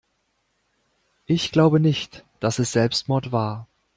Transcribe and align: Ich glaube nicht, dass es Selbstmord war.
Ich 1.27 1.51
glaube 1.51 1.79
nicht, 1.79 2.25
dass 2.39 2.57
es 2.57 2.71
Selbstmord 2.71 3.31
war. 3.31 3.67